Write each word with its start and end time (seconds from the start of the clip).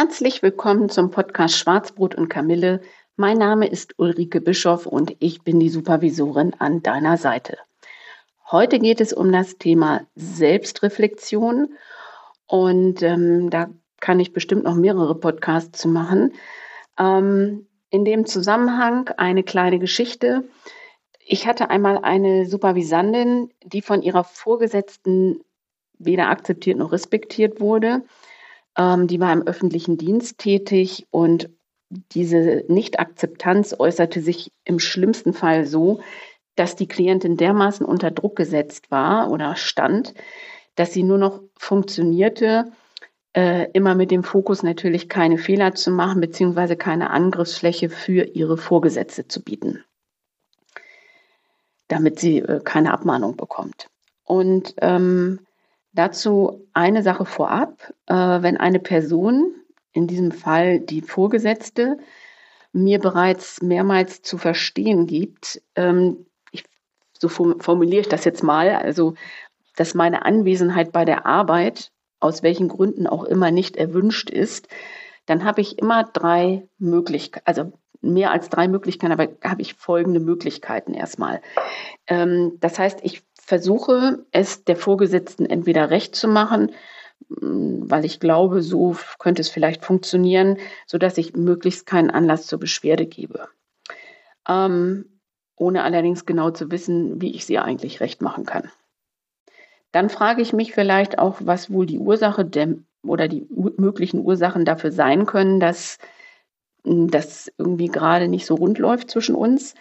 Herzlich 0.00 0.44
willkommen 0.44 0.88
zum 0.88 1.10
Podcast 1.10 1.56
Schwarzbrot 1.56 2.14
und 2.14 2.28
Kamille. 2.28 2.82
Mein 3.16 3.36
Name 3.36 3.66
ist 3.66 3.98
Ulrike 3.98 4.40
Bischoff 4.40 4.86
und 4.86 5.16
ich 5.18 5.42
bin 5.42 5.58
die 5.58 5.70
Supervisorin 5.70 6.54
an 6.60 6.84
deiner 6.84 7.16
Seite. 7.16 7.58
Heute 8.48 8.78
geht 8.78 9.00
es 9.00 9.12
um 9.12 9.32
das 9.32 9.58
Thema 9.58 10.02
Selbstreflexion 10.14 11.70
und 12.46 13.02
ähm, 13.02 13.50
da 13.50 13.70
kann 13.98 14.20
ich 14.20 14.32
bestimmt 14.32 14.62
noch 14.62 14.76
mehrere 14.76 15.16
Podcasts 15.16 15.80
zu 15.80 15.88
machen. 15.88 16.32
Ähm, 16.96 17.66
in 17.90 18.04
dem 18.04 18.24
Zusammenhang 18.24 19.08
eine 19.16 19.42
kleine 19.42 19.80
Geschichte. 19.80 20.44
Ich 21.26 21.48
hatte 21.48 21.70
einmal 21.70 21.98
eine 22.04 22.46
Supervisandin, 22.46 23.50
die 23.64 23.82
von 23.82 24.02
ihrer 24.02 24.22
Vorgesetzten 24.22 25.40
weder 25.98 26.28
akzeptiert 26.28 26.78
noch 26.78 26.92
respektiert 26.92 27.60
wurde. 27.60 28.04
Ähm, 28.78 29.08
die 29.08 29.20
war 29.20 29.32
im 29.32 29.42
öffentlichen 29.42 29.98
Dienst 29.98 30.38
tätig 30.38 31.06
und 31.10 31.50
diese 31.90 32.64
Nichtakzeptanz 32.68 33.74
äußerte 33.78 34.20
sich 34.20 34.52
im 34.64 34.78
schlimmsten 34.78 35.32
Fall 35.32 35.66
so, 35.66 36.00
dass 36.54 36.76
die 36.76 36.88
Klientin 36.88 37.36
dermaßen 37.36 37.84
unter 37.84 38.10
Druck 38.10 38.36
gesetzt 38.36 38.90
war 38.90 39.30
oder 39.30 39.56
stand, 39.56 40.14
dass 40.74 40.92
sie 40.92 41.02
nur 41.02 41.18
noch 41.18 41.40
funktionierte, 41.56 42.70
äh, 43.34 43.70
immer 43.72 43.94
mit 43.94 44.10
dem 44.10 44.22
Fokus 44.22 44.62
natürlich 44.62 45.08
keine 45.08 45.38
Fehler 45.38 45.74
zu 45.74 45.90
machen, 45.90 46.20
beziehungsweise 46.20 46.76
keine 46.76 47.10
Angriffsfläche 47.10 47.90
für 47.90 48.24
ihre 48.24 48.56
Vorgesetzte 48.56 49.28
zu 49.28 49.42
bieten, 49.42 49.84
damit 51.88 52.18
sie 52.18 52.38
äh, 52.38 52.60
keine 52.62 52.92
Abmahnung 52.92 53.36
bekommt. 53.36 53.88
Und 54.24 54.74
ähm, 54.80 55.40
dazu 55.98 56.68
eine 56.72 57.02
Sache 57.02 57.24
vorab, 57.24 57.92
äh, 58.06 58.14
wenn 58.14 58.56
eine 58.56 58.78
Person 58.78 59.54
in 59.92 60.06
diesem 60.06 60.30
Fall 60.30 60.78
die 60.78 61.02
Vorgesetzte, 61.02 61.98
mir 62.72 63.00
bereits 63.00 63.62
mehrmals 63.62 64.22
zu 64.22 64.38
verstehen 64.38 65.06
gibt, 65.06 65.60
ähm, 65.74 66.26
ich, 66.52 66.64
so 67.18 67.28
formuliere 67.28 68.02
ich 68.02 68.08
das 68.08 68.24
jetzt 68.24 68.44
mal, 68.44 68.70
also 68.70 69.14
dass 69.74 69.94
meine 69.94 70.24
Anwesenheit 70.24 70.92
bei 70.92 71.04
der 71.04 71.26
Arbeit 71.26 71.90
aus 72.20 72.42
welchen 72.42 72.68
Gründen 72.68 73.06
auch 73.06 73.24
immer 73.24 73.50
nicht 73.50 73.76
erwünscht 73.76 74.30
ist, 74.30 74.68
dann 75.26 75.44
habe 75.44 75.60
ich 75.60 75.78
immer 75.78 76.04
drei 76.04 76.68
Möglichkeiten, 76.78 77.46
also 77.46 77.72
mehr 78.00 78.30
als 78.30 78.48
drei 78.48 78.68
Möglichkeiten, 78.68 79.12
aber 79.12 79.28
habe 79.42 79.62
ich 79.62 79.74
folgende 79.74 80.20
Möglichkeiten 80.20 80.94
erstmal. 80.94 81.40
Ähm, 82.06 82.58
das 82.60 82.78
heißt, 82.78 83.00
ich 83.02 83.22
versuche 83.48 84.26
es 84.30 84.64
der 84.64 84.76
Vorgesetzten 84.76 85.46
entweder 85.46 85.88
recht 85.88 86.14
zu 86.14 86.28
machen, 86.28 86.70
weil 87.30 88.04
ich 88.04 88.20
glaube, 88.20 88.60
so 88.60 88.94
könnte 89.18 89.40
es 89.40 89.48
vielleicht 89.48 89.86
funktionieren, 89.86 90.58
sodass 90.86 91.16
ich 91.16 91.34
möglichst 91.34 91.86
keinen 91.86 92.10
Anlass 92.10 92.46
zur 92.46 92.60
Beschwerde 92.60 93.06
gebe. 93.06 93.48
Ähm, 94.46 95.06
ohne 95.56 95.82
allerdings 95.82 96.26
genau 96.26 96.50
zu 96.50 96.70
wissen, 96.70 97.22
wie 97.22 97.34
ich 97.34 97.46
sie 97.46 97.58
eigentlich 97.58 98.00
recht 98.00 98.20
machen 98.20 98.44
kann. 98.44 98.70
Dann 99.92 100.10
frage 100.10 100.42
ich 100.42 100.52
mich 100.52 100.74
vielleicht 100.74 101.18
auch, 101.18 101.36
was 101.40 101.72
wohl 101.72 101.86
die 101.86 101.98
Ursache 101.98 102.44
der, 102.44 102.74
oder 103.02 103.28
die 103.28 103.46
möglichen 103.78 104.20
Ursachen 104.20 104.66
dafür 104.66 104.92
sein 104.92 105.24
können, 105.24 105.58
dass 105.58 105.96
das 106.84 107.50
irgendwie 107.56 107.88
gerade 107.88 108.28
nicht 108.28 108.44
so 108.44 108.56
rund 108.56 108.78
läuft 108.78 109.10
zwischen 109.10 109.34
uns. 109.34 109.74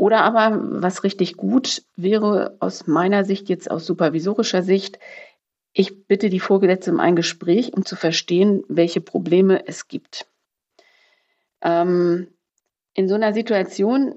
Oder 0.00 0.22
aber, 0.22 0.58
was 0.80 1.04
richtig 1.04 1.36
gut 1.36 1.82
wäre 1.94 2.56
aus 2.58 2.86
meiner 2.86 3.22
Sicht, 3.22 3.50
jetzt 3.50 3.70
aus 3.70 3.84
supervisorischer 3.84 4.62
Sicht, 4.62 4.98
ich 5.74 6.06
bitte 6.06 6.30
die 6.30 6.40
Vorgesetzte 6.40 6.90
um 6.90 7.00
ein 7.00 7.16
Gespräch, 7.16 7.74
um 7.74 7.84
zu 7.84 7.96
verstehen, 7.96 8.64
welche 8.66 9.02
Probleme 9.02 9.66
es 9.66 9.88
gibt. 9.88 10.26
Ähm, 11.60 12.28
in 12.94 13.10
so 13.10 13.14
einer 13.14 13.34
Situation 13.34 14.14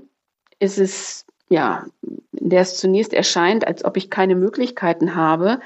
ist 0.58 0.80
es, 0.80 1.26
ja, 1.50 1.86
in 2.32 2.50
der 2.50 2.62
es 2.62 2.78
zunächst 2.78 3.14
erscheint, 3.14 3.68
als 3.68 3.84
ob 3.84 3.98
ich 3.98 4.10
keine 4.10 4.36
Möglichkeiten 4.36 5.16
habe, 5.16 5.60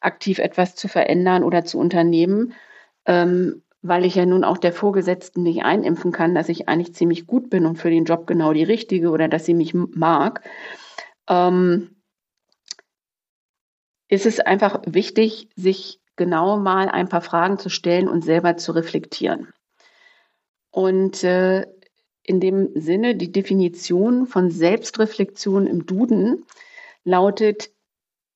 aktiv 0.00 0.38
etwas 0.38 0.76
zu 0.76 0.86
verändern 0.86 1.42
oder 1.42 1.64
zu 1.64 1.80
unternehmen, 1.80 2.54
ähm, 3.04 3.62
weil 3.88 4.04
ich 4.04 4.14
ja 4.14 4.26
nun 4.26 4.44
auch 4.44 4.58
der 4.58 4.72
Vorgesetzten 4.72 5.42
nicht 5.42 5.62
einimpfen 5.62 6.12
kann, 6.12 6.34
dass 6.34 6.48
ich 6.48 6.68
eigentlich 6.68 6.94
ziemlich 6.94 7.26
gut 7.26 7.50
bin 7.50 7.66
und 7.66 7.76
für 7.76 7.90
den 7.90 8.04
Job 8.04 8.26
genau 8.26 8.52
die 8.52 8.64
Richtige 8.64 9.10
oder 9.10 9.28
dass 9.28 9.44
sie 9.44 9.54
mich 9.54 9.74
mag. 9.74 10.42
Ähm, 11.28 11.96
ist 14.08 14.26
es 14.26 14.40
einfach 14.40 14.80
wichtig, 14.86 15.48
sich 15.56 16.00
genau 16.16 16.56
mal 16.56 16.88
ein 16.88 17.08
paar 17.08 17.20
Fragen 17.20 17.58
zu 17.58 17.68
stellen 17.68 18.08
und 18.08 18.24
selber 18.24 18.56
zu 18.56 18.72
reflektieren. 18.72 19.48
Und 20.70 21.24
äh, 21.24 21.66
in 22.22 22.40
dem 22.40 22.70
Sinne, 22.74 23.14
die 23.14 23.32
Definition 23.32 24.26
von 24.26 24.50
Selbstreflexion 24.50 25.66
im 25.66 25.86
Duden 25.86 26.44
lautet, 27.04 27.70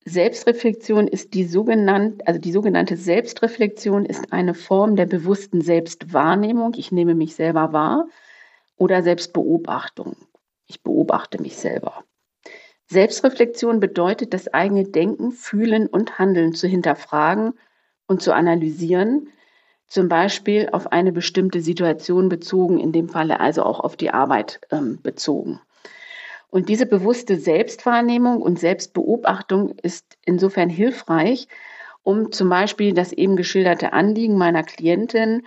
Selbstreflexion 0.04 1.08
ist 1.08 1.34
die 1.34 1.44
sogenannte, 1.44 2.26
also 2.26 2.40
die 2.40 2.52
sogenannte 2.52 2.96
Selbstreflexion 2.96 4.06
ist 4.06 4.32
eine 4.32 4.54
Form 4.54 4.96
der 4.96 5.06
bewussten 5.06 5.60
Selbstwahrnehmung. 5.60 6.74
Ich 6.76 6.90
nehme 6.90 7.14
mich 7.14 7.34
selber 7.34 7.72
wahr 7.72 8.08
oder 8.76 9.02
Selbstbeobachtung. 9.02 10.16
Ich 10.66 10.82
beobachte 10.82 11.40
mich 11.42 11.56
selber. 11.56 12.04
Selbstreflexion 12.86 13.78
bedeutet, 13.78 14.32
das 14.32 14.48
eigene 14.48 14.84
Denken, 14.84 15.32
Fühlen 15.32 15.86
und 15.86 16.18
Handeln 16.18 16.54
zu 16.54 16.66
hinterfragen 16.66 17.52
und 18.06 18.22
zu 18.22 18.34
analysieren, 18.34 19.28
zum 19.86 20.08
Beispiel 20.08 20.70
auf 20.72 20.90
eine 20.92 21.12
bestimmte 21.12 21.60
Situation 21.60 22.28
bezogen, 22.28 22.80
in 22.80 22.92
dem 22.92 23.08
Falle 23.08 23.38
also 23.38 23.64
auch 23.64 23.80
auf 23.80 23.96
die 23.96 24.10
Arbeit 24.10 24.60
ähm, 24.70 24.98
bezogen. 25.02 25.60
Und 26.50 26.68
diese 26.68 26.86
bewusste 26.86 27.36
Selbstwahrnehmung 27.36 28.42
und 28.42 28.58
Selbstbeobachtung 28.58 29.70
ist 29.82 30.18
insofern 30.24 30.68
hilfreich, 30.68 31.46
um 32.02 32.32
zum 32.32 32.48
Beispiel 32.48 32.92
das 32.92 33.12
eben 33.12 33.36
geschilderte 33.36 33.92
Anliegen 33.92 34.36
meiner 34.36 34.64
Klientin 34.64 35.42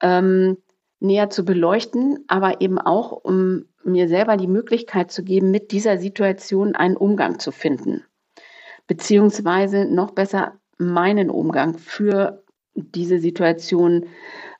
ähm, 0.00 0.56
näher 1.00 1.30
zu 1.30 1.44
beleuchten, 1.44 2.24
aber 2.28 2.60
eben 2.60 2.78
auch, 2.78 3.12
um 3.12 3.66
mir 3.84 4.08
selber 4.08 4.36
die 4.36 4.46
Möglichkeit 4.46 5.10
zu 5.10 5.22
geben, 5.22 5.50
mit 5.50 5.70
dieser 5.70 5.98
Situation 5.98 6.74
einen 6.74 6.96
Umgang 6.96 7.38
zu 7.38 7.52
finden. 7.52 8.04
Beziehungsweise 8.86 9.84
noch 9.84 10.12
besser 10.12 10.54
meinen 10.78 11.30
Umgang 11.30 11.78
für 11.78 12.42
diese 12.74 13.18
Situation 13.18 14.06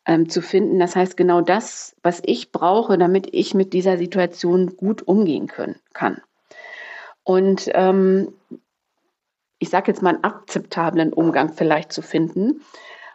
ähm, 0.08 0.28
zu 0.28 0.42
finden. 0.42 0.80
Das 0.80 0.96
heißt, 0.96 1.16
genau 1.16 1.42
das, 1.42 1.94
was 2.02 2.20
ich 2.24 2.50
brauche, 2.50 2.98
damit 2.98 3.28
ich 3.32 3.54
mit 3.54 3.72
dieser 3.72 3.98
Situation 3.98 4.74
gut 4.76 5.02
umgehen 5.06 5.46
können, 5.46 5.76
kann. 5.92 6.20
Und 7.22 7.70
ähm, 7.74 8.32
ich 9.58 9.68
sage 9.68 9.92
jetzt 9.92 10.02
mal 10.02 10.14
einen 10.14 10.24
akzeptablen 10.24 11.12
Umgang 11.12 11.52
vielleicht 11.52 11.92
zu 11.92 12.00
finden. 12.00 12.62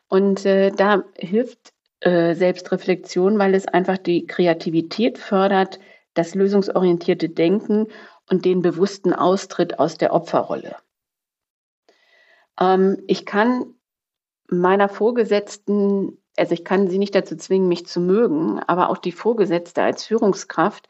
Und 0.07 0.45
äh, 0.45 0.71
da 0.71 1.03
hilft 1.17 1.73
äh, 2.01 2.35
Selbstreflexion, 2.35 3.39
weil 3.39 3.55
es 3.55 3.67
einfach 3.67 3.97
die 3.97 4.27
Kreativität 4.27 5.17
fördert, 5.17 5.79
das 6.13 6.35
lösungsorientierte 6.35 7.29
Denken 7.29 7.87
und 8.29 8.45
den 8.45 8.61
bewussten 8.61 9.13
Austritt 9.13 9.79
aus 9.79 9.97
der 9.97 10.13
Opferrolle. 10.13 10.75
Ähm, 12.59 13.01
ich 13.07 13.25
kann 13.25 13.73
meiner 14.47 14.89
Vorgesetzten, 14.89 16.19
also 16.37 16.53
ich 16.53 16.65
kann 16.65 16.87
sie 16.87 16.97
nicht 16.97 17.15
dazu 17.15 17.35
zwingen, 17.35 17.67
mich 17.67 17.85
zu 17.85 17.99
mögen, 17.99 18.59
aber 18.59 18.89
auch 18.89 18.97
die 18.97 19.11
Vorgesetzte 19.11 19.83
als 19.83 20.05
Führungskraft, 20.05 20.87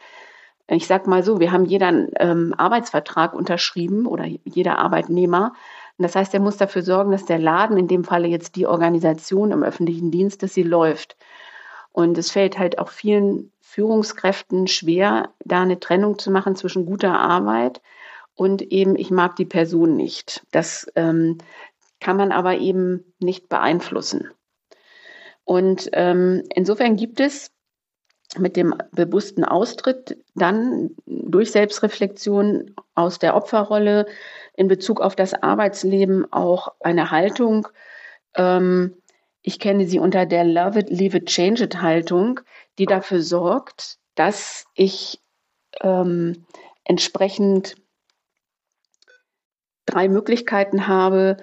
ich 0.68 0.88
sage 0.88 1.10
mal 1.10 1.24
so, 1.24 1.40
wir 1.40 1.52
haben 1.52 1.66
jeder 1.66 1.88
einen 1.88 2.10
ähm, 2.20 2.54
Arbeitsvertrag 2.58 3.34
unterschrieben 3.34 4.06
oder 4.06 4.26
jeder 4.46 4.80
Arbeitnehmer. 4.80 5.54
Und 5.98 6.04
das 6.04 6.16
heißt, 6.16 6.34
er 6.34 6.40
muss 6.40 6.58
dafür 6.58 6.84
sorgen, 6.84 7.12
dass 7.12 7.26
der 7.26 7.38
Laden, 7.38 7.78
in 7.78 7.88
dem 7.90 8.06
Falle 8.06 8.28
jetzt 8.28 8.56
die 8.56 8.66
Organisation 8.66 9.52
im 9.52 9.64
öffentlichen 9.64 10.10
Dienst, 10.10 10.42
dass 10.42 10.54
sie 10.54 10.64
läuft. 10.64 11.18
Und 11.92 12.18
es 12.18 12.32
fällt 12.32 12.58
halt 12.58 12.80
auch 12.80 12.90
vielen 12.90 13.52
Führungskräften 13.60 14.68
schwer, 14.68 15.30
da 15.44 15.62
eine 15.62 15.80
Trennung 15.80 16.18
zu 16.18 16.32
machen 16.32 16.56
zwischen 16.56 16.86
guter 16.86 17.20
Arbeit 17.20 17.82
und 18.36 18.62
eben 18.62 18.96
ich 18.96 19.12
mag 19.12 19.36
die 19.36 19.46
Person 19.46 19.96
nicht. 19.96 20.46
Das 20.52 20.92
ähm, 20.96 21.38
kann 22.00 22.18
man 22.18 22.32
aber 22.32 22.58
eben 22.58 23.14
nicht 23.20 23.50
beeinflussen. 23.50 24.30
Und 25.46 25.90
ähm, 25.94 26.44
insofern 26.54 26.96
gibt 26.96 27.20
es 27.20 27.52
mit 28.38 28.56
dem 28.56 28.74
bewussten 28.92 29.44
Austritt 29.44 30.18
dann 30.36 30.92
durch 31.06 31.52
Selbstreflexion 31.52 32.74
aus 32.96 33.20
der 33.20 33.36
Opferrolle 33.36 34.08
in 34.56 34.68
Bezug 34.68 35.02
auf 35.02 35.16
das 35.16 35.34
Arbeitsleben 35.34 36.32
auch 36.32 36.74
eine 36.80 37.12
Haltung. 37.12 37.68
Ähm, 38.36 38.96
ich 39.42 39.60
kenne 39.60 39.86
sie 39.86 40.00
unter 40.00 40.26
der 40.26 40.46
Love 40.46 40.80
it, 40.80 40.90
leave 40.90 41.18
it, 41.18 41.28
change 41.28 41.64
it 41.64 41.82
Haltung, 41.82 42.40
die 42.80 42.86
dafür 42.86 43.22
sorgt, 43.22 44.00
dass 44.16 44.66
ich 44.74 45.20
ähm, 45.82 46.46
entsprechend 46.86 47.76
drei 49.86 50.08
Möglichkeiten 50.08 50.88
habe, 50.88 51.38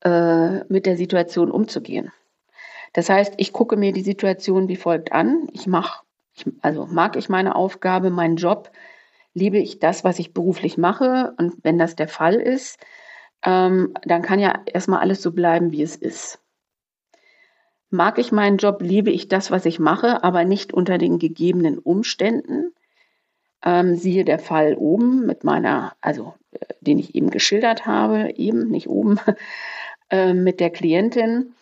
äh, 0.00 0.64
mit 0.64 0.86
der 0.86 0.96
Situation 0.96 1.50
umzugehen. 1.50 2.12
Das 2.92 3.08
heißt, 3.10 3.34
ich 3.36 3.52
gucke 3.52 3.76
mir 3.76 3.92
die 3.92 4.02
Situation 4.02 4.68
wie 4.68 4.76
folgt 4.76 5.12
an. 5.12 5.48
Ich 5.52 5.66
mache, 5.66 6.02
also 6.62 6.86
mag 6.86 7.16
ich 7.16 7.28
meine 7.28 7.56
Aufgabe, 7.56 8.10
meinen 8.10 8.36
Job, 8.36 8.70
liebe 9.34 9.58
ich 9.58 9.78
das, 9.78 10.04
was 10.04 10.18
ich 10.18 10.34
beruflich 10.34 10.78
mache. 10.78 11.34
Und 11.38 11.54
wenn 11.62 11.78
das 11.78 11.96
der 11.96 12.08
Fall 12.08 12.34
ist, 12.34 12.78
ähm, 13.44 13.94
dann 14.04 14.22
kann 14.22 14.38
ja 14.38 14.62
erstmal 14.66 15.00
alles 15.00 15.22
so 15.22 15.32
bleiben, 15.32 15.72
wie 15.72 15.82
es 15.82 15.96
ist. 15.96 16.40
Mag 17.90 18.18
ich 18.18 18.32
meinen 18.32 18.58
Job, 18.58 18.82
liebe 18.82 19.10
ich 19.10 19.28
das, 19.28 19.50
was 19.50 19.64
ich 19.64 19.78
mache, 19.78 20.22
aber 20.22 20.44
nicht 20.44 20.74
unter 20.74 20.98
den 20.98 21.18
gegebenen 21.18 21.78
Umständen. 21.78 22.74
Ähm, 23.64 23.96
siehe 23.96 24.24
der 24.24 24.38
Fall 24.38 24.74
oben 24.74 25.26
mit 25.26 25.42
meiner, 25.42 25.94
also 26.00 26.34
äh, 26.52 26.66
den 26.80 26.98
ich 26.98 27.14
eben 27.14 27.30
geschildert 27.30 27.86
habe, 27.86 28.34
eben, 28.36 28.68
nicht 28.68 28.88
oben, 28.88 29.18
äh, 30.10 30.34
mit 30.34 30.60
der 30.60 30.70
Klientin. 30.70 31.54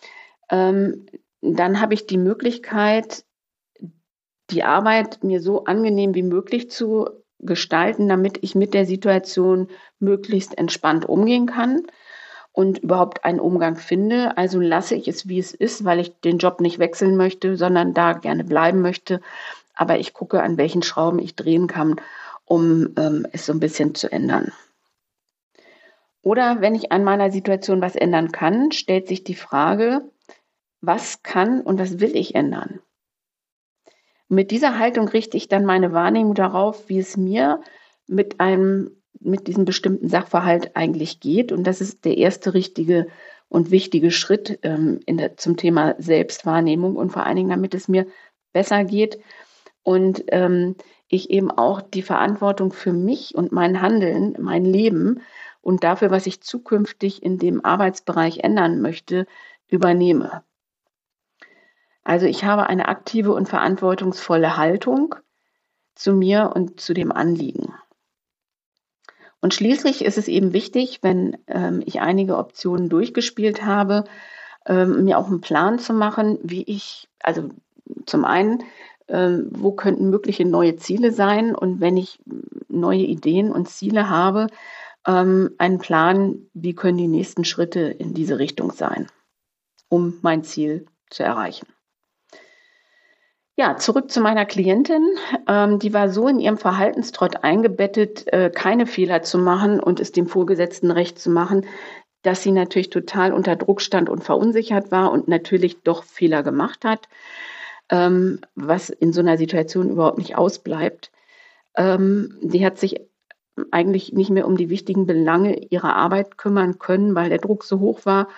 Ähm, 0.50 1.06
dann 1.40 1.80
habe 1.80 1.94
ich 1.94 2.06
die 2.06 2.18
Möglichkeit, 2.18 3.24
die 4.50 4.62
Arbeit 4.62 5.22
mir 5.24 5.40
so 5.40 5.64
angenehm 5.64 6.14
wie 6.14 6.22
möglich 6.22 6.70
zu 6.70 7.08
gestalten, 7.38 8.08
damit 8.08 8.38
ich 8.42 8.54
mit 8.54 8.74
der 8.74 8.86
Situation 8.86 9.68
möglichst 9.98 10.56
entspannt 10.56 11.04
umgehen 11.06 11.46
kann 11.46 11.82
und 12.52 12.78
überhaupt 12.78 13.24
einen 13.24 13.40
Umgang 13.40 13.76
finde. 13.76 14.36
Also 14.38 14.60
lasse 14.60 14.94
ich 14.94 15.08
es, 15.08 15.28
wie 15.28 15.38
es 15.38 15.52
ist, 15.52 15.84
weil 15.84 16.00
ich 16.00 16.18
den 16.20 16.38
Job 16.38 16.60
nicht 16.60 16.78
wechseln 16.78 17.16
möchte, 17.16 17.56
sondern 17.56 17.92
da 17.92 18.14
gerne 18.14 18.44
bleiben 18.44 18.80
möchte. 18.80 19.20
Aber 19.74 19.98
ich 19.98 20.14
gucke, 20.14 20.42
an 20.42 20.56
welchen 20.56 20.82
Schrauben 20.82 21.18
ich 21.18 21.36
drehen 21.36 21.66
kann, 21.66 21.96
um 22.46 22.94
ähm, 22.96 23.26
es 23.32 23.44
so 23.44 23.52
ein 23.52 23.60
bisschen 23.60 23.94
zu 23.94 24.10
ändern. 24.10 24.52
Oder 26.22 26.60
wenn 26.60 26.74
ich 26.74 26.92
an 26.92 27.04
meiner 27.04 27.30
Situation 27.30 27.82
was 27.82 27.94
ändern 27.94 28.32
kann, 28.32 28.72
stellt 28.72 29.06
sich 29.06 29.22
die 29.22 29.34
Frage, 29.34 30.10
was 30.80 31.22
kann 31.22 31.60
und 31.60 31.78
was 31.78 32.00
will 32.00 32.16
ich 32.16 32.34
ändern? 32.34 32.80
Mit 34.28 34.50
dieser 34.50 34.78
Haltung 34.78 35.08
richte 35.08 35.36
ich 35.36 35.48
dann 35.48 35.64
meine 35.64 35.92
Wahrnehmung 35.92 36.34
darauf, 36.34 36.88
wie 36.88 36.98
es 36.98 37.16
mir 37.16 37.60
mit 38.06 38.40
einem, 38.40 38.90
mit 39.20 39.46
diesem 39.46 39.64
bestimmten 39.64 40.08
Sachverhalt 40.08 40.74
eigentlich 40.74 41.20
geht. 41.20 41.52
Und 41.52 41.64
das 41.64 41.80
ist 41.80 42.04
der 42.04 42.18
erste 42.18 42.54
richtige 42.54 43.06
und 43.48 43.70
wichtige 43.70 44.10
Schritt 44.10 44.58
ähm, 44.62 45.00
der, 45.08 45.36
zum 45.36 45.56
Thema 45.56 45.94
Selbstwahrnehmung 45.98 46.96
und 46.96 47.10
vor 47.10 47.24
allen 47.24 47.36
Dingen, 47.36 47.50
damit 47.50 47.74
es 47.74 47.86
mir 47.88 48.06
besser 48.52 48.84
geht 48.84 49.18
und 49.82 50.24
ähm, 50.28 50.74
ich 51.08 51.30
eben 51.30 51.52
auch 51.52 51.80
die 51.80 52.02
Verantwortung 52.02 52.72
für 52.72 52.92
mich 52.92 53.36
und 53.36 53.52
mein 53.52 53.80
Handeln, 53.80 54.36
mein 54.40 54.64
Leben 54.64 55.20
und 55.60 55.84
dafür, 55.84 56.10
was 56.10 56.26
ich 56.26 56.40
zukünftig 56.40 57.22
in 57.22 57.38
dem 57.38 57.64
Arbeitsbereich 57.64 58.38
ändern 58.38 58.80
möchte, 58.80 59.26
übernehme. 59.68 60.42
Also 62.06 62.26
ich 62.26 62.44
habe 62.44 62.68
eine 62.68 62.86
aktive 62.86 63.32
und 63.32 63.48
verantwortungsvolle 63.48 64.56
Haltung 64.56 65.16
zu 65.96 66.12
mir 66.12 66.52
und 66.54 66.80
zu 66.80 66.94
dem 66.94 67.10
Anliegen. 67.10 67.74
Und 69.40 69.54
schließlich 69.54 70.04
ist 70.04 70.16
es 70.16 70.28
eben 70.28 70.52
wichtig, 70.52 71.00
wenn 71.02 71.36
ähm, 71.48 71.82
ich 71.84 72.00
einige 72.00 72.36
Optionen 72.36 72.88
durchgespielt 72.88 73.64
habe, 73.64 74.04
ähm, 74.66 75.04
mir 75.04 75.18
auch 75.18 75.26
einen 75.26 75.40
Plan 75.40 75.80
zu 75.80 75.94
machen, 75.94 76.38
wie 76.44 76.62
ich, 76.62 77.08
also 77.24 77.48
zum 78.06 78.24
einen, 78.24 78.62
ähm, 79.08 79.48
wo 79.50 79.72
könnten 79.72 80.08
mögliche 80.08 80.44
neue 80.44 80.76
Ziele 80.76 81.10
sein 81.10 81.56
und 81.56 81.80
wenn 81.80 81.96
ich 81.96 82.20
neue 82.68 83.02
Ideen 83.02 83.50
und 83.50 83.68
Ziele 83.68 84.08
habe, 84.08 84.46
ähm, 85.08 85.56
einen 85.58 85.78
Plan, 85.78 86.38
wie 86.54 86.76
können 86.76 86.98
die 86.98 87.08
nächsten 87.08 87.44
Schritte 87.44 87.80
in 87.80 88.14
diese 88.14 88.38
Richtung 88.38 88.70
sein, 88.70 89.08
um 89.88 90.20
mein 90.22 90.44
Ziel 90.44 90.86
zu 91.10 91.24
erreichen. 91.24 91.66
Ja, 93.58 93.78
zurück 93.78 94.10
zu 94.10 94.20
meiner 94.20 94.44
Klientin. 94.44 95.02
Ähm, 95.48 95.78
die 95.78 95.94
war 95.94 96.10
so 96.10 96.28
in 96.28 96.38
ihrem 96.38 96.58
Verhaltenstrott 96.58 97.42
eingebettet, 97.42 98.30
äh, 98.30 98.50
keine 98.54 98.86
Fehler 98.86 99.22
zu 99.22 99.38
machen 99.38 99.80
und 99.80 99.98
es 99.98 100.12
dem 100.12 100.26
Vorgesetzten 100.26 100.90
recht 100.90 101.18
zu 101.18 101.30
machen, 101.30 101.64
dass 102.20 102.42
sie 102.42 102.52
natürlich 102.52 102.90
total 102.90 103.32
unter 103.32 103.56
Druck 103.56 103.80
stand 103.80 104.10
und 104.10 104.22
verunsichert 104.22 104.92
war 104.92 105.10
und 105.10 105.26
natürlich 105.28 105.80
doch 105.82 106.04
Fehler 106.04 106.42
gemacht 106.42 106.84
hat, 106.84 107.08
ähm, 107.88 108.40
was 108.56 108.90
in 108.90 109.14
so 109.14 109.20
einer 109.20 109.38
Situation 109.38 109.88
überhaupt 109.88 110.18
nicht 110.18 110.36
ausbleibt. 110.36 111.10
Ähm, 111.76 112.38
die 112.42 112.66
hat 112.66 112.78
sich 112.78 113.00
eigentlich 113.70 114.12
nicht 114.12 114.28
mehr 114.28 114.46
um 114.46 114.58
die 114.58 114.68
wichtigen 114.68 115.06
Belange 115.06 115.56
ihrer 115.70 115.96
Arbeit 115.96 116.36
kümmern 116.36 116.78
können, 116.78 117.14
weil 117.14 117.30
der 117.30 117.38
Druck 117.38 117.64
so 117.64 117.80
hoch 117.80 118.04
war 118.04 118.28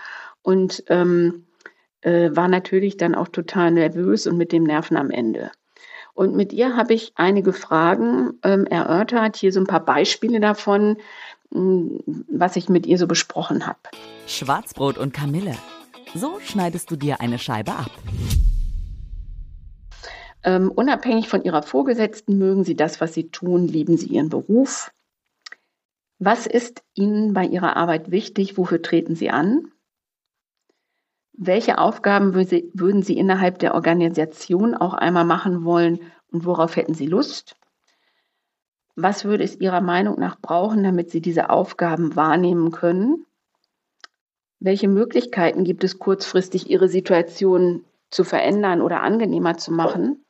und 0.43 0.85
ähm, 0.89 1.48
äh, 2.03 2.31
war 2.33 2.49
natürlich 2.49 2.97
dann 2.97 3.15
auch 3.15 3.29
total 3.29 3.71
nervös 3.71 4.27
und 4.27 4.37
mit 4.37 4.53
dem 4.53 4.65
Nerven 4.65 4.97
am 4.97 5.11
Ende. 5.11 5.51
Und 6.15 6.35
mit 6.35 6.53
ihr 6.53 6.77
habe 6.77 6.95
ich 6.95 7.13
einige 7.15 7.53
Fragen 7.53 8.35
ähm, 8.43 8.67
erörtert, 8.67 9.37
hier 9.37 9.53
so 9.53 9.61
ein 9.61 9.67
paar 9.67 9.85
Beispiele 9.85 10.41
davon, 10.41 10.97
mh, 11.51 11.61
hm, 11.61 12.25
was 12.29 12.57
ich 12.57 12.69
mit 12.69 12.87
ihr 12.87 12.99
so 12.99 13.07
besprochen 13.07 13.67
habe. 13.67 13.79
Schwarzbrot 14.27 14.99
und 14.99 15.13
Kamille. 15.13 15.55
So 16.15 16.41
schneidest 16.41 16.91
du 16.91 16.97
dir 16.97 17.21
eine 17.21 17.39
Scheibe 17.39 17.73
ab. 17.73 17.91
Ähm, 20.43 20.71
unabhängig 20.71 21.29
von 21.29 21.43
ihrer 21.43 21.63
Vorgesetzten 21.63 22.39
mögen 22.39 22.65
sie 22.65 22.75
das, 22.75 23.01
was 23.01 23.15
sie 23.15 23.29
tun, 23.31 23.69
lieben 23.69 23.97
sie 23.97 24.07
ihren 24.07 24.29
Beruf. 24.29 24.91
Was 26.19 26.47
ist 26.47 26.83
Ihnen 26.95 27.33
bei 27.33 27.45
Ihrer 27.45 27.77
Arbeit 27.77 28.11
wichtig? 28.11 28.59
Wofür 28.59 28.83
treten 28.83 29.15
Sie 29.15 29.31
an? 29.31 29.71
Welche 31.41 31.79
Aufgaben 31.79 32.35
würden 32.35 33.03
Sie 33.03 33.17
innerhalb 33.17 33.61
der 33.61 33.75
Organisation 33.75 34.75
auch 34.75 34.93
einmal 34.93 35.25
machen 35.25 35.65
wollen 35.65 36.01
und 36.33 36.45
worauf 36.45 36.75
hätten 36.75 36.95
Sie 36.95 37.07
Lust? 37.07 37.55
Was 38.97 39.25
würde 39.25 39.45
es 39.45 39.61
Ihrer 39.61 39.81
Meinung 39.81 40.19
nach 40.19 40.41
brauchen, 40.41 40.83
damit 40.83 41.13
Sie 41.13 41.21
diese 41.21 41.51
Aufgaben 41.51 42.17
wahrnehmen 42.17 42.73
können? 42.73 43.25
Welche 44.59 44.89
Möglichkeiten 44.89 45.63
gibt 45.63 45.85
es 45.85 46.01
kurzfristig, 46.01 46.69
Ihre 46.71 46.89
Situation 46.89 47.85
zu 48.11 48.25
verändern 48.25 48.83
oder 48.83 49.03
angenehmer 49.03 49.57
zu 49.57 49.71
machen? 49.71 50.25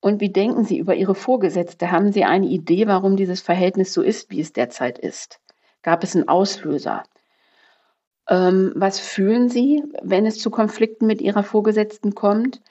Und 0.00 0.22
wie 0.22 0.32
denken 0.32 0.64
Sie 0.64 0.78
über 0.78 0.94
Ihre 0.94 1.14
Vorgesetzte? 1.14 1.90
Haben 1.90 2.10
Sie 2.10 2.24
eine 2.24 2.46
Idee, 2.46 2.86
warum 2.86 3.16
dieses 3.16 3.42
Verhältnis 3.42 3.92
so 3.92 4.00
ist, 4.00 4.30
wie 4.30 4.40
es 4.40 4.54
derzeit 4.54 4.98
ist? 4.98 5.40
Gab 5.82 6.02
es 6.02 6.16
einen 6.16 6.26
Auslöser? 6.26 7.02
Ähm, 8.32 8.72
was 8.74 8.98
fühlen 8.98 9.50
Sie, 9.50 9.84
wenn 10.02 10.24
es 10.24 10.38
zu 10.38 10.50
Konflikten 10.50 11.06
mit 11.06 11.20
Ihrer 11.20 11.42
Vorgesetzten 11.42 12.14
kommt? 12.14 12.62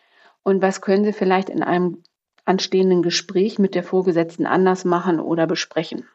Und 0.42 0.64
was 0.64 0.82
können 0.82 1.06
Sie 1.06 1.14
vielleicht 1.14 1.50
in 1.50 1.62
einem 1.62 2.02
anstehenden 2.46 3.04
Gespräch 3.04 3.60
mit 3.60 3.76
der 3.76 3.84
Vorgesetzten 3.84 4.48
anders 4.48 4.86
machen 4.86 5.20
oder 5.20 5.46
besprechen? 5.46 6.08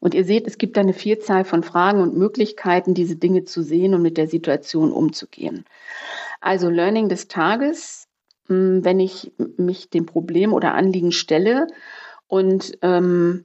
Und 0.00 0.14
ihr 0.14 0.24
seht, 0.24 0.48
es 0.48 0.58
gibt 0.58 0.76
eine 0.78 0.94
Vielzahl 0.94 1.44
von 1.44 1.62
Fragen 1.62 2.00
und 2.00 2.16
Möglichkeiten, 2.16 2.92
diese 2.92 3.14
Dinge 3.14 3.44
zu 3.44 3.62
sehen 3.62 3.94
und 3.94 4.02
mit 4.02 4.16
der 4.16 4.26
Situation 4.26 4.90
umzugehen. 4.90 5.64
Also 6.40 6.68
Learning 6.68 7.08
des 7.08 7.28
Tages 7.28 8.08
hm, 8.48 8.84
wenn 8.84 8.98
ich 8.98 9.32
mich 9.56 9.90
dem 9.90 10.06
Problem 10.06 10.52
oder 10.52 10.74
Anliegen 10.74 11.12
stelle 11.12 11.66
und 12.26 12.78
ähm, 12.82 13.44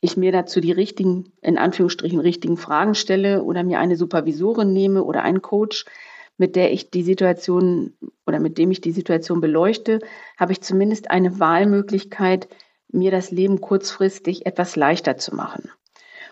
ich 0.00 0.16
mir 0.16 0.32
dazu 0.32 0.60
die 0.60 0.72
richtigen, 0.72 1.32
in 1.42 1.58
Anführungsstrichen, 1.58 2.20
richtigen 2.20 2.56
Fragen 2.56 2.94
stelle 2.94 3.42
oder 3.42 3.64
mir 3.64 3.80
eine 3.80 3.96
Supervisorin 3.96 4.72
nehme 4.72 5.02
oder 5.04 5.22
einen 5.22 5.42
Coach, 5.42 5.84
mit 6.36 6.54
der 6.54 6.72
ich 6.72 6.90
die 6.90 7.02
Situation 7.02 7.94
oder 8.26 8.38
mit 8.38 8.58
dem 8.58 8.70
ich 8.70 8.80
die 8.80 8.92
Situation 8.92 9.40
beleuchte, 9.40 9.98
habe 10.38 10.52
ich 10.52 10.60
zumindest 10.60 11.10
eine 11.10 11.40
Wahlmöglichkeit, 11.40 12.48
mir 12.90 13.10
das 13.10 13.30
Leben 13.30 13.60
kurzfristig 13.60 14.46
etwas 14.46 14.76
leichter 14.76 15.18
zu 15.18 15.34
machen. 15.34 15.70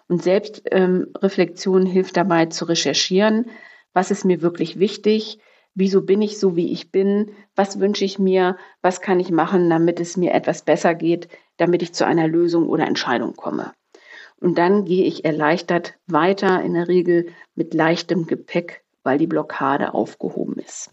Und 0.08 0.22
Selbstreflexion 0.22 1.86
ähm, 1.86 1.92
hilft 1.92 2.16
dabei 2.16 2.46
zu 2.46 2.66
recherchieren, 2.66 3.46
was 3.92 4.10
ist 4.10 4.24
mir 4.24 4.42
wirklich 4.42 4.78
wichtig, 4.78 5.40
wieso 5.76 6.02
bin 6.02 6.22
ich 6.22 6.38
so, 6.40 6.56
wie 6.56 6.72
ich 6.72 6.90
bin, 6.90 7.30
was 7.54 7.78
wünsche 7.78 8.04
ich 8.04 8.18
mir, 8.18 8.56
was 8.82 9.00
kann 9.00 9.20
ich 9.20 9.30
machen, 9.30 9.70
damit 9.70 10.00
es 10.00 10.16
mir 10.16 10.34
etwas 10.34 10.62
besser 10.62 10.94
geht, 10.94 11.28
damit 11.58 11.82
ich 11.82 11.94
zu 11.94 12.04
einer 12.04 12.26
Lösung 12.26 12.68
oder 12.68 12.86
Entscheidung 12.86 13.36
komme. 13.36 13.72
Und 14.40 14.58
dann 14.58 14.84
gehe 14.84 15.04
ich 15.04 15.24
erleichtert 15.24 15.94
weiter, 16.06 16.62
in 16.62 16.74
der 16.74 16.88
Regel 16.88 17.28
mit 17.54 17.72
leichtem 17.72 18.26
Gepäck, 18.26 18.82
weil 19.02 19.18
die 19.18 19.26
Blockade 19.26 19.94
aufgehoben 19.94 20.56
ist. 20.56 20.90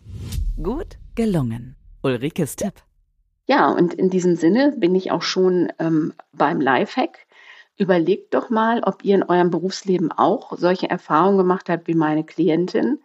Gut 0.62 0.98
gelungen. 1.16 1.76
Ulrikes 2.04 2.56
Tipp. 2.56 2.74
Ja, 3.46 3.70
und 3.70 3.94
in 3.94 4.10
diesem 4.10 4.36
Sinne 4.36 4.74
bin 4.78 4.96
ich 4.96 5.12
auch 5.12 5.22
schon 5.22 5.72
ähm, 5.80 6.14
beim 6.34 6.62
Lifehack. 6.62 7.26
Überlegt 7.78 8.34
doch 8.34 8.50
mal, 8.50 8.82
ob 8.84 9.04
ihr 9.04 9.16
in 9.16 9.24
eurem 9.24 9.50
Berufsleben 9.50 10.12
auch 10.12 10.58
solche 10.58 10.90
Erfahrungen 10.90 11.38
gemacht 11.38 11.70
habt 11.70 11.88
wie 11.88 11.96
meine 11.96 12.24
Klientin. 12.24 13.00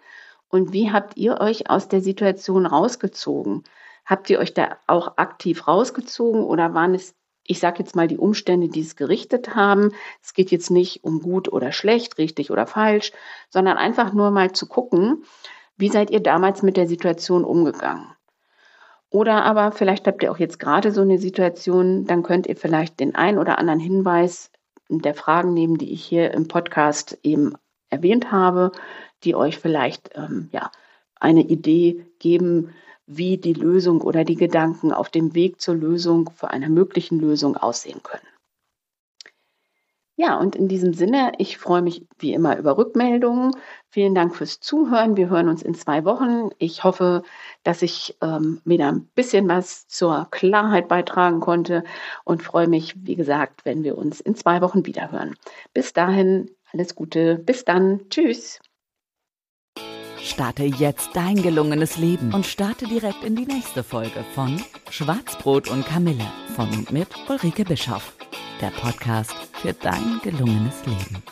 Und 0.48 0.72
wie 0.72 0.90
habt 0.90 1.16
ihr 1.16 1.40
euch 1.40 1.70
aus 1.70 1.88
der 1.88 2.00
Situation 2.00 2.66
rausgezogen? 2.66 3.64
Habt 4.06 4.30
ihr 4.30 4.38
euch 4.38 4.54
da 4.54 4.78
auch 4.86 5.18
aktiv 5.18 5.68
rausgezogen 5.68 6.42
oder 6.42 6.72
waren 6.72 6.94
es, 6.94 7.14
ich 7.44 7.60
sage 7.60 7.80
jetzt 7.80 7.94
mal, 7.94 8.08
die 8.08 8.16
Umstände, 8.16 8.68
die 8.68 8.80
es 8.80 8.96
gerichtet 8.96 9.54
haben? 9.54 9.92
Es 10.22 10.32
geht 10.32 10.50
jetzt 10.50 10.70
nicht 10.70 11.04
um 11.04 11.20
gut 11.20 11.52
oder 11.52 11.72
schlecht, 11.72 12.16
richtig 12.18 12.50
oder 12.50 12.66
falsch, 12.66 13.12
sondern 13.50 13.76
einfach 13.76 14.12
nur 14.12 14.30
mal 14.30 14.52
zu 14.52 14.66
gucken, 14.66 15.24
wie 15.76 15.90
seid 15.90 16.10
ihr 16.10 16.20
damals 16.20 16.62
mit 16.62 16.76
der 16.76 16.88
Situation 16.88 17.44
umgegangen? 17.44 18.06
Oder 19.10 19.44
aber 19.44 19.72
vielleicht 19.72 20.06
habt 20.06 20.22
ihr 20.22 20.30
auch 20.30 20.38
jetzt 20.38 20.58
gerade 20.58 20.92
so 20.92 21.00
eine 21.00 21.18
Situation, 21.18 22.04
dann 22.04 22.22
könnt 22.22 22.46
ihr 22.46 22.56
vielleicht 22.56 23.00
den 23.00 23.14
ein 23.14 23.38
oder 23.38 23.58
anderen 23.58 23.80
Hinweis 23.80 24.50
der 24.88 25.14
Fragen 25.14 25.54
nehmen, 25.54 25.78
die 25.78 25.92
ich 25.92 26.04
hier 26.04 26.32
im 26.32 26.48
Podcast 26.48 27.18
eben 27.22 27.54
erwähnt 27.90 28.32
habe, 28.32 28.72
die 29.24 29.34
euch 29.34 29.58
vielleicht 29.58 30.10
ähm, 30.14 30.48
ja, 30.52 30.70
eine 31.20 31.42
Idee 31.42 32.06
geben, 32.18 32.74
wie 33.06 33.38
die 33.38 33.54
Lösung 33.54 34.02
oder 34.02 34.24
die 34.24 34.36
Gedanken 34.36 34.92
auf 34.92 35.08
dem 35.08 35.34
Weg 35.34 35.60
zur 35.60 35.74
Lösung, 35.74 36.30
für 36.30 36.50
eine 36.50 36.68
möglichen 36.68 37.18
Lösung 37.18 37.56
aussehen 37.56 38.02
können. 38.02 38.26
Ja, 40.20 40.36
und 40.36 40.56
in 40.56 40.66
diesem 40.66 40.94
Sinne, 40.94 41.30
ich 41.38 41.58
freue 41.58 41.80
mich 41.80 42.04
wie 42.18 42.34
immer 42.34 42.58
über 42.58 42.76
Rückmeldungen. 42.76 43.52
Vielen 43.88 44.16
Dank 44.16 44.34
fürs 44.34 44.58
Zuhören. 44.58 45.16
Wir 45.16 45.30
hören 45.30 45.48
uns 45.48 45.62
in 45.62 45.74
zwei 45.74 46.04
Wochen. 46.04 46.50
Ich 46.58 46.82
hoffe, 46.82 47.22
dass 47.62 47.82
ich 47.82 48.16
ähm, 48.20 48.60
wieder 48.64 48.90
ein 48.90 49.04
bisschen 49.14 49.48
was 49.48 49.86
zur 49.86 50.26
Klarheit 50.32 50.88
beitragen 50.88 51.38
konnte 51.38 51.84
und 52.24 52.42
freue 52.42 52.66
mich, 52.66 52.94
wie 53.06 53.14
gesagt, 53.14 53.64
wenn 53.64 53.84
wir 53.84 53.96
uns 53.96 54.20
in 54.20 54.34
zwei 54.34 54.60
Wochen 54.60 54.84
wieder 54.86 55.12
hören. 55.12 55.36
Bis 55.72 55.92
dahin, 55.92 56.50
alles 56.72 56.96
Gute. 56.96 57.36
Bis 57.36 57.64
dann. 57.64 58.00
Tschüss. 58.10 58.58
Starte 60.28 60.64
jetzt 60.64 61.10
dein 61.14 61.36
gelungenes 61.36 61.96
Leben 61.96 62.34
und 62.34 62.46
starte 62.46 62.86
direkt 62.86 63.24
in 63.24 63.34
die 63.34 63.46
nächste 63.46 63.82
Folge 63.82 64.24
von 64.34 64.62
Schwarzbrot 64.90 65.68
und 65.68 65.86
Kamille 65.86 66.26
von 66.54 66.68
und 66.70 66.92
mit 66.92 67.08
Ulrike 67.28 67.64
Bischoff 67.64 68.12
der 68.60 68.70
Podcast 68.70 69.34
für 69.54 69.72
dein 69.72 70.20
gelungenes 70.22 70.84
Leben. 70.84 71.22